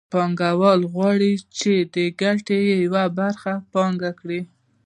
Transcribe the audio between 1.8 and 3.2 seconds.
د ګټې یوه